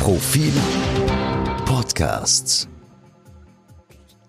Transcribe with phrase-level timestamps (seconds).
[0.00, 0.50] Profil
[1.66, 2.66] Podcasts.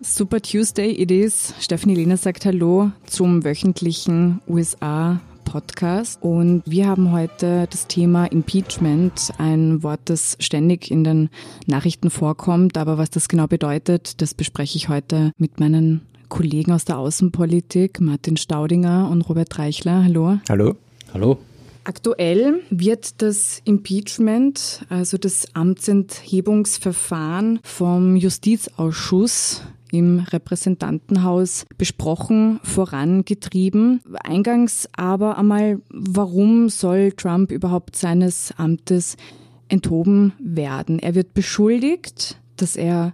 [0.01, 1.54] Super Tuesday it is.
[1.62, 9.31] Stephanie Lehner sagt Hallo zum wöchentlichen USA Podcast und wir haben heute das Thema Impeachment,
[9.38, 11.29] ein Wort, das ständig in den
[11.67, 16.84] Nachrichten vorkommt, aber was das genau bedeutet, das bespreche ich heute mit meinen Kollegen aus
[16.84, 20.03] der Außenpolitik, Martin Staudinger und Robert Reichler.
[20.03, 20.38] Hallo.
[20.49, 20.76] Hallo.
[21.13, 21.38] Hallo.
[21.84, 34.02] Aktuell wird das Impeachment, also das Amtsenthebungsverfahren vom Justizausschuss im Repräsentantenhaus besprochen, vorangetrieben.
[34.23, 39.17] Eingangs aber einmal, warum soll Trump überhaupt seines Amtes
[39.67, 41.00] enthoben werden?
[41.00, 43.13] Er wird beschuldigt, dass er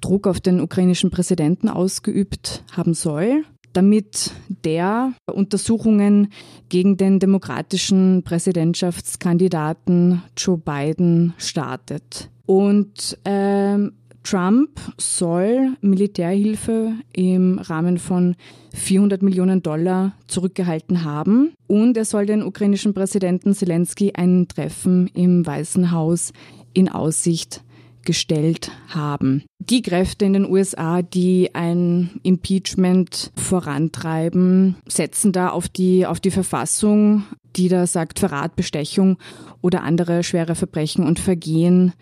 [0.00, 3.44] Druck auf den ukrainischen Präsidenten ausgeübt haben soll
[3.78, 4.32] damit
[4.64, 6.32] der Untersuchungen
[6.68, 12.28] gegen den demokratischen Präsidentschaftskandidaten Joe Biden startet.
[12.44, 13.92] Und ähm,
[14.24, 18.34] Trump soll Militärhilfe im Rahmen von
[18.74, 25.46] 400 Millionen Dollar zurückgehalten haben und er soll den ukrainischen Präsidenten Zelensky ein Treffen im
[25.46, 26.32] Weißen Haus
[26.74, 27.62] in Aussicht
[28.08, 29.44] gestellt haben.
[29.58, 36.30] Die Kräfte in den USA, die ein Impeachment vorantreiben, setzen da auf die, auf die
[36.30, 39.18] Verfassung, die da sagt, Verrat, Bestechung
[39.60, 41.92] oder andere schwere Verbrechen und Vergehen.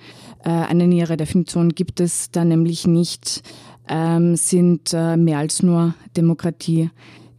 [0.45, 3.43] Äh, eine nähere Definition gibt es da nämlich nicht,
[3.89, 6.91] ähm, sind äh, mehr als nur Demokratie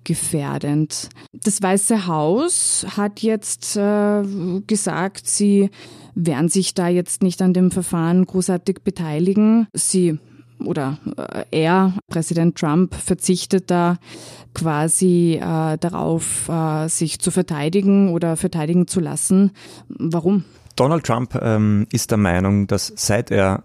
[0.08, 1.10] gefährdend.
[1.34, 4.24] Das Weiße Haus hat jetzt äh,
[4.66, 5.70] gesagt, sie
[6.16, 9.68] werden sich da jetzt nicht an dem Verfahren großartig beteiligen.
[9.74, 10.18] Sie
[10.64, 13.98] oder äh, er, Präsident Trump, verzichtet da
[14.54, 19.52] quasi äh, darauf, äh, sich zu verteidigen oder verteidigen zu lassen.
[19.90, 20.46] Warum?
[20.78, 23.64] Donald Trump ähm, ist der Meinung, dass seit er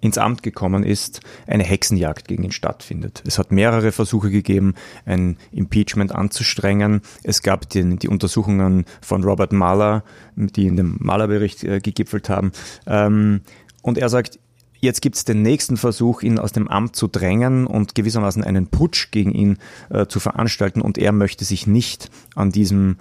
[0.00, 3.22] ins Amt gekommen ist, eine Hexenjagd gegen ihn stattfindet.
[3.26, 7.00] Es hat mehrere Versuche gegeben, ein Impeachment anzustrengen.
[7.24, 10.04] Es gab die, die Untersuchungen von Robert Mueller,
[10.36, 12.52] die in dem Mueller-Bericht äh, gegipfelt haben.
[12.86, 13.40] Ähm,
[13.82, 14.38] und er sagt,
[14.80, 18.68] Jetzt gibt es den nächsten Versuch, ihn aus dem Amt zu drängen und gewissermaßen einen
[18.68, 19.58] Putsch gegen ihn
[19.90, 20.80] äh, zu veranstalten.
[20.80, 22.96] Und er möchte sich nicht an diesem,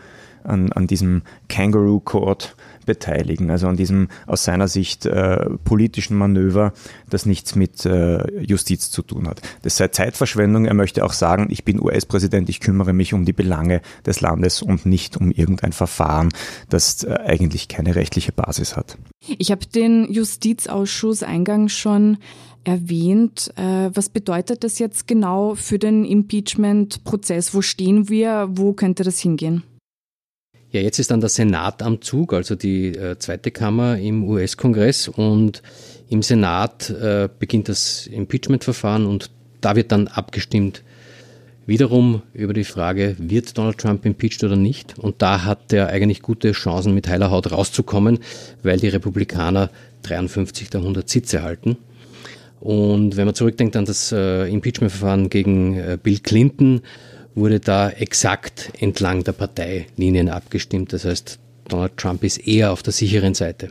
[0.47, 2.56] an, an diesem Kangaroo Court
[2.88, 6.74] beteiligen, also an diesem aus seiner Sicht äh, politischen Manöver,
[7.09, 9.41] das nichts mit äh, Justiz zu tun hat.
[9.62, 10.66] Das sei Zeitverschwendung.
[10.66, 14.62] Er möchte auch sagen, ich bin US-Präsident, ich kümmere mich um die Belange des Landes
[14.62, 16.30] und nicht um irgendein Verfahren,
[16.69, 18.97] das äh, eigentlich keine rechtliche Basis hat.
[19.38, 22.18] Ich habe den Justizausschuss eingangs schon
[22.64, 23.52] erwähnt.
[23.56, 27.53] Äh, was bedeutet das jetzt genau für den Impeachment-Prozess?
[27.53, 28.50] Wo stehen wir?
[28.52, 29.64] Wo könnte das hingehen?
[30.72, 35.07] Ja, jetzt ist dann der Senat am Zug, also die äh, zweite Kammer im US-Kongress
[35.07, 35.61] und
[36.09, 40.83] im Senat äh, beginnt das Impeachment-Verfahren und da wird dann abgestimmt
[41.66, 44.97] wiederum über die Frage, wird Donald Trump impeached oder nicht?
[45.00, 48.19] Und da hat er eigentlich gute Chancen, mit heiler Haut rauszukommen,
[48.63, 49.69] weil die Republikaner
[50.03, 51.78] 53 der 100 Sitze halten.
[52.59, 56.81] Und wenn man zurückdenkt an das äh, Impeachment-Verfahren gegen äh, Bill Clinton,
[57.38, 60.92] wurde da exakt entlang der Parteilinien abgestimmt.
[60.92, 63.70] Das heißt, Donald Trump ist eher auf der sicheren Seite.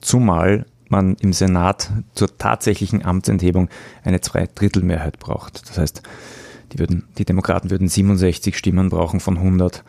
[0.00, 3.68] Zumal man im Senat zur tatsächlichen Amtsenthebung
[4.02, 5.68] eine Zweidrittelmehrheit braucht.
[5.68, 6.02] Das heißt,
[6.72, 9.84] die, würden, die Demokraten würden 67 Stimmen brauchen von 100,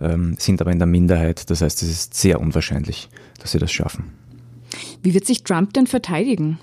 [0.00, 1.50] ähm, sind aber in der Minderheit.
[1.50, 3.08] Das heißt, es ist sehr unwahrscheinlich,
[3.40, 4.12] dass sie das schaffen.
[5.02, 6.58] Wie wird sich Trump denn verteidigen?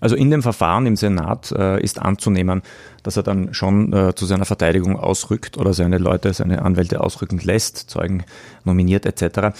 [0.00, 2.62] Also in dem Verfahren im Senat äh, ist anzunehmen,
[3.02, 7.38] dass er dann schon äh, zu seiner Verteidigung ausrückt oder seine Leute, seine Anwälte ausrücken
[7.38, 8.24] lässt, Zeugen
[8.64, 9.56] nominiert etc.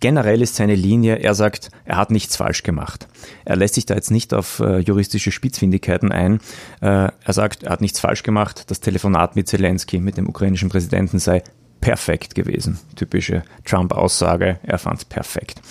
[0.00, 3.08] Generell ist seine Linie, er sagt, er hat nichts falsch gemacht.
[3.44, 6.40] Er lässt sich da jetzt nicht auf äh, juristische Spitzfindigkeiten ein.
[6.80, 8.70] Äh, er sagt, er hat nichts falsch gemacht.
[8.70, 11.42] Das Telefonat mit Zelensky, mit dem ukrainischen Präsidenten sei
[11.80, 12.78] perfekt gewesen.
[12.96, 15.62] Typische Trump-Aussage, er fand es perfekt.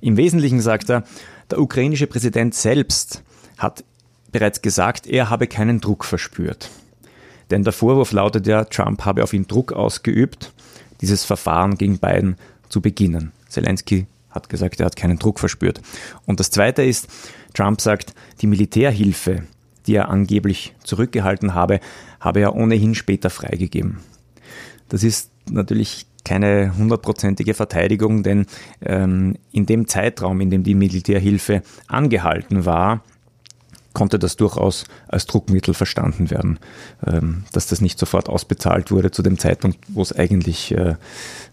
[0.00, 1.04] Im Wesentlichen sagt er,
[1.50, 3.22] der ukrainische Präsident selbst
[3.58, 3.84] hat
[4.32, 6.70] bereits gesagt, er habe keinen Druck verspürt.
[7.50, 10.52] Denn der Vorwurf lautet ja, Trump habe auf ihn Druck ausgeübt,
[11.00, 12.36] dieses Verfahren gegen Biden
[12.68, 13.32] zu beginnen.
[13.48, 15.80] Zelensky hat gesagt, er hat keinen Druck verspürt.
[16.26, 17.08] Und das Zweite ist,
[17.54, 19.44] Trump sagt, die Militärhilfe,
[19.86, 21.80] die er angeblich zurückgehalten habe,
[22.20, 24.00] habe er ohnehin später freigegeben.
[24.88, 28.46] Das ist natürlich keine hundertprozentige Verteidigung, denn
[28.84, 33.02] ähm, in dem Zeitraum, in dem die Militärhilfe angehalten war,
[33.96, 36.58] konnte das durchaus als Druckmittel verstanden werden,
[37.06, 40.96] ähm, dass das nicht sofort ausbezahlt wurde zu dem Zeitpunkt, wo es eigentlich äh,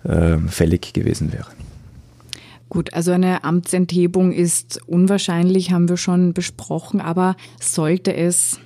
[0.03, 1.47] äh, fällig gewesen wäre.
[2.67, 8.59] Gut, also eine Amtsenthebung ist unwahrscheinlich, haben wir schon besprochen, aber sollte es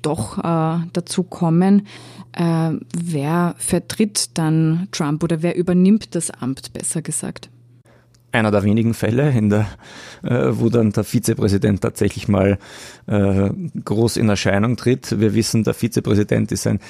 [0.00, 1.88] doch äh, dazu kommen,
[2.34, 7.50] äh, wer vertritt dann Trump oder wer übernimmt das Amt, besser gesagt?
[8.34, 9.66] Einer der wenigen Fälle, in der,
[10.22, 12.58] äh, wo dann der Vizepräsident tatsächlich mal
[13.06, 13.50] äh,
[13.84, 15.20] groß in Erscheinung tritt.
[15.20, 16.80] Wir wissen, der Vizepräsident ist ein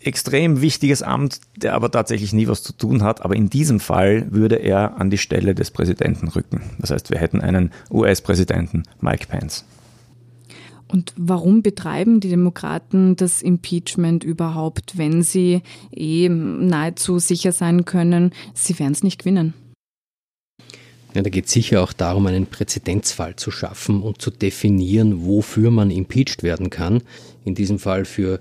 [0.00, 3.24] extrem wichtiges Amt, der aber tatsächlich nie was zu tun hat.
[3.24, 6.60] Aber in diesem Fall würde er an die Stelle des Präsidenten rücken.
[6.78, 9.64] Das heißt, wir hätten einen US-Präsidenten, Mike Pence.
[10.88, 18.30] Und warum betreiben die Demokraten das Impeachment überhaupt, wenn sie eh nahezu sicher sein können,
[18.54, 19.54] sie werden es nicht gewinnen?
[21.16, 25.70] Ja, da geht es sicher auch darum, einen Präzedenzfall zu schaffen und zu definieren, wofür
[25.70, 27.00] man impeached werden kann.
[27.46, 28.38] In diesem Fall für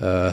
[0.00, 0.32] äh,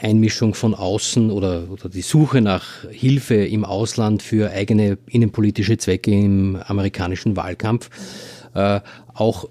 [0.00, 6.12] Einmischung von außen oder, oder die Suche nach Hilfe im Ausland für eigene innenpolitische Zwecke
[6.12, 7.90] im amerikanischen Wahlkampf.
[8.54, 8.80] Äh,
[9.12, 9.50] auch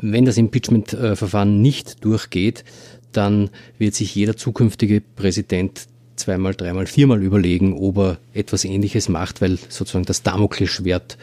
[0.00, 2.64] wenn das Impeachment-Verfahren nicht durchgeht,
[3.12, 5.88] dann wird sich jeder zukünftige Präsident
[6.22, 11.18] zweimal, dreimal, viermal überlegen, ob er etwas Ähnliches macht, weil sozusagen das Damoklesschwert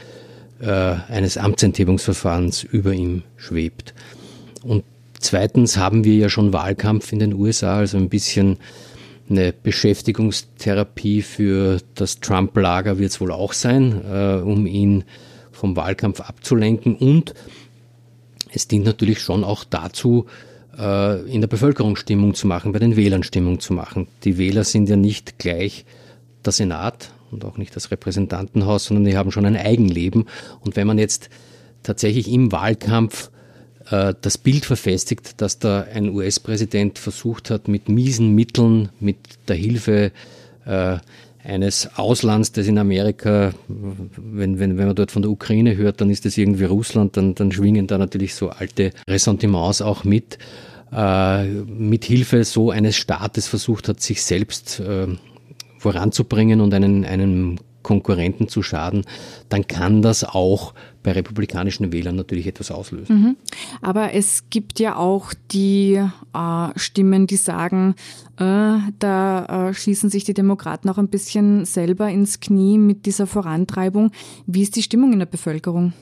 [0.61, 3.93] äh, eines Amtsenthebungsverfahrens über ihm schwebt.
[4.63, 4.83] Und
[5.19, 8.57] Zweitens haben wir ja schon Wahlkampf in den USA, also ein bisschen
[9.29, 15.03] eine Beschäftigungstherapie für das Trump-Lager wird es wohl auch sein, äh, um ihn
[15.51, 16.95] vom Wahlkampf abzulenken.
[16.95, 17.33] Und
[18.51, 20.25] es dient natürlich schon auch dazu,
[20.79, 24.07] in der Bevölkerung Stimmung zu machen, bei den Wählern Stimmung zu machen.
[24.23, 25.85] Die Wähler sind ja nicht gleich
[26.45, 30.25] der Senat und auch nicht das Repräsentantenhaus, sondern die haben schon ein Eigenleben.
[30.61, 31.29] Und wenn man jetzt
[31.83, 33.29] tatsächlich im Wahlkampf
[33.89, 39.17] äh, das Bild verfestigt, dass da ein US-Präsident versucht hat, mit miesen Mitteln, mit
[39.47, 40.11] der Hilfe
[40.65, 40.97] äh,
[41.43, 46.09] eines Auslands, das in Amerika, wenn, wenn, wenn man dort von der Ukraine hört, dann
[46.09, 50.37] ist das irgendwie Russland, dann, dann schwingen da natürlich so alte Ressentiments auch mit,
[50.91, 55.07] äh, mit Hilfe so eines Staates versucht hat, sich selbst äh,
[55.77, 59.05] voranzubringen und einen, einen Konkurrenten zu schaden,
[59.47, 63.15] dann kann das auch bei republikanischen Wählern natürlich etwas auslösen.
[63.15, 63.37] Mhm.
[63.81, 65.93] Aber es gibt ja auch die
[66.33, 67.95] äh, Stimmen, die sagen,
[68.37, 73.27] äh, da äh, schießen sich die Demokraten auch ein bisschen selber ins Knie mit dieser
[73.27, 74.11] Vorantreibung.
[74.45, 75.93] Wie ist die Stimmung in der Bevölkerung?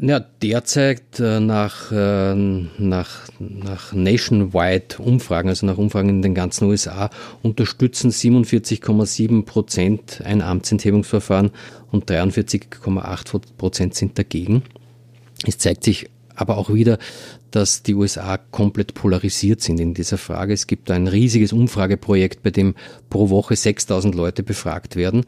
[0.00, 6.64] Ja, derzeit äh, nach, äh, nach, nach nationwide Umfragen, also nach Umfragen in den ganzen
[6.64, 7.10] USA,
[7.42, 11.50] unterstützen 47,7 Prozent ein Amtsenthebungsverfahren
[11.90, 14.62] und 43,8 Prozent sind dagegen.
[15.46, 16.98] Es zeigt sich aber auch wieder,
[17.50, 20.54] dass die USA komplett polarisiert sind in dieser Frage.
[20.54, 22.74] Es gibt ein riesiges Umfrageprojekt, bei dem
[23.10, 25.26] pro Woche 6000 Leute befragt werden.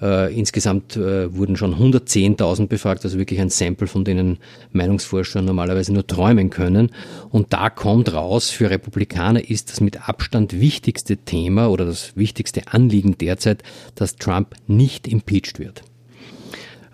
[0.00, 4.38] Äh, insgesamt äh, wurden schon 110.000 befragt, also wirklich ein Sample, von denen
[4.72, 6.90] Meinungsforscher normalerweise nur träumen können.
[7.30, 12.68] Und da kommt raus, für Republikaner ist das mit Abstand wichtigste Thema oder das wichtigste
[12.68, 13.62] Anliegen derzeit,
[13.96, 15.82] dass Trump nicht impeached wird.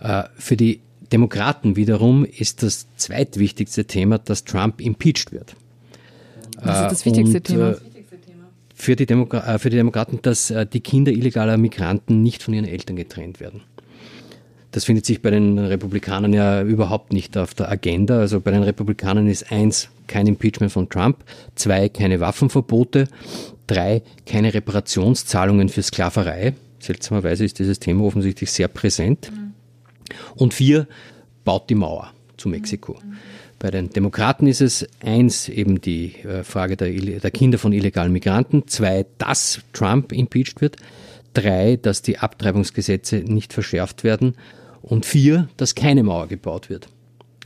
[0.01, 0.81] Äh, für die
[1.13, 5.55] Demokraten wiederum ist das zweitwichtigste Thema, dass Trump impeached wird.
[6.63, 7.77] Was ist das wichtigste und, Thema?
[8.85, 12.55] Für die, Demokra äh, für die Demokraten, dass äh, die Kinder illegaler Migranten nicht von
[12.55, 13.63] ihren Eltern getrennt werden.
[14.71, 18.19] Das findet sich bei den Republikanern ja überhaupt nicht auf der Agenda.
[18.19, 21.19] Also bei den Republikanern ist eins, kein Impeachment von Trump,
[21.55, 23.09] zwei, keine Waffenverbote,
[23.69, 26.55] drei, keine Reparationszahlungen für Sklaverei.
[26.81, 29.31] Seltsamerweise ist dieses Thema offensichtlich sehr präsent.
[29.33, 29.55] Mhm.
[30.35, 30.89] Und vier,
[31.45, 32.99] baut die Mauer zu Mexiko.
[33.65, 38.13] Bei den Demokraten ist es eins eben die äh, Frage der, der Kinder von illegalen
[38.13, 40.77] Migranten, zwei, dass Trump impeached wird,
[41.33, 44.35] drei, dass die Abtreibungsgesetze nicht verschärft werden
[44.83, 46.89] und vier, dass keine Mauer gebaut wird.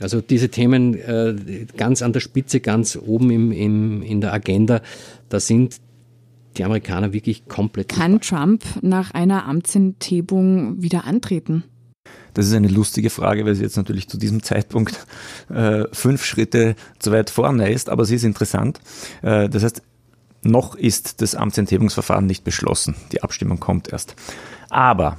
[0.01, 4.81] Also diese Themen äh, ganz an der Spitze, ganz oben im, im, in der Agenda,
[5.29, 5.77] da sind
[6.57, 7.87] die Amerikaner wirklich komplett.
[7.87, 11.63] Kann Trump nach einer Amtsenthebung wieder antreten?
[12.33, 15.05] Das ist eine lustige Frage, weil sie jetzt natürlich zu diesem Zeitpunkt
[15.49, 18.79] äh, fünf Schritte zu weit vorne ist, aber sie ist interessant.
[19.21, 19.81] Äh, das heißt,
[20.41, 22.95] noch ist das Amtsenthebungsverfahren nicht beschlossen.
[23.11, 24.15] Die Abstimmung kommt erst.
[24.69, 25.17] Aber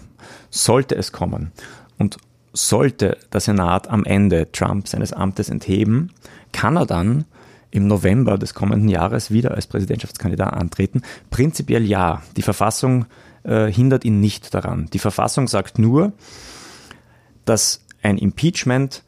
[0.51, 1.53] sollte es kommen
[1.99, 2.17] und
[2.53, 6.13] sollte der Senat am Ende Trump seines Amtes entheben,
[6.53, 7.25] kann er dann
[7.71, 11.03] im November des kommenden Jahres wieder als Präsidentschaftskandidat antreten?
[11.31, 12.23] Prinzipiell ja.
[12.37, 13.07] Die Verfassung
[13.45, 14.89] äh, hindert ihn nicht daran.
[14.93, 16.13] Die Verfassung sagt nur,
[17.45, 19.03] dass ein Impeachment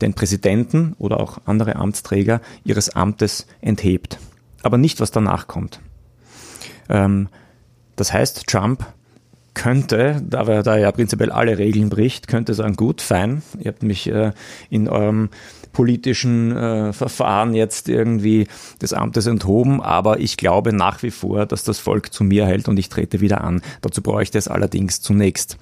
[0.00, 4.18] den Präsidenten oder auch andere Amtsträger ihres Amtes enthebt.
[4.62, 5.80] Aber nicht, was danach kommt.
[6.88, 7.28] Ähm,
[7.96, 8.86] das heißt, Trump
[9.56, 13.82] könnte, da er da ja prinzipiell alle Regeln bricht, könnte sagen, gut, fein, ihr habt
[13.82, 14.32] mich äh,
[14.70, 15.30] in eurem
[15.72, 18.46] politischen äh, Verfahren jetzt irgendwie
[18.80, 22.68] des Amtes enthoben, aber ich glaube nach wie vor, dass das Volk zu mir hält
[22.68, 23.62] und ich trete wieder an.
[23.80, 25.58] Dazu bräuchte es allerdings zunächst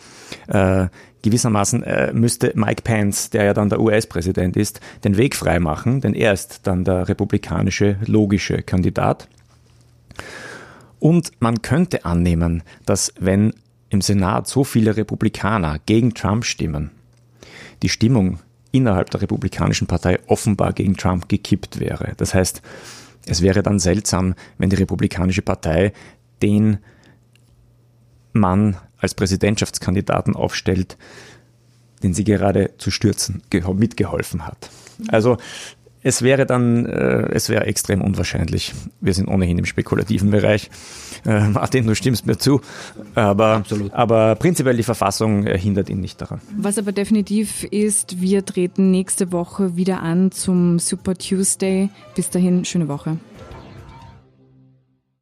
[0.48, 0.88] äh,
[1.22, 6.14] gewissermaßen äh, müsste Mike Pence, der ja dann der US-Präsident ist, den Weg freimachen, denn
[6.14, 9.28] er ist dann der republikanische logische Kandidat.
[10.98, 13.52] Und man könnte annehmen, dass wenn
[13.94, 16.90] im Senat so viele Republikaner gegen Trump stimmen,
[17.82, 18.40] die Stimmung
[18.72, 22.12] innerhalb der Republikanischen Partei offenbar gegen Trump gekippt wäre.
[22.16, 22.60] Das heißt,
[23.26, 25.92] es wäre dann seltsam, wenn die Republikanische Partei
[26.42, 26.78] den
[28.32, 30.98] Mann als Präsidentschaftskandidaten aufstellt,
[32.02, 33.42] den sie gerade zu stürzen
[33.74, 34.70] mitgeholfen hat.
[35.08, 35.38] Also
[36.04, 38.72] es wäre dann, äh, es wäre extrem unwahrscheinlich.
[39.00, 40.70] Wir sind ohnehin im spekulativen Bereich.
[41.26, 42.60] Äh, Martin, du stimmst mir zu.
[43.14, 43.92] Aber, Absolut.
[43.94, 46.40] aber prinzipiell die Verfassung hindert ihn nicht daran.
[46.56, 51.88] Was aber definitiv ist, wir treten nächste Woche wieder an zum Super Tuesday.
[52.14, 53.16] Bis dahin, schöne Woche.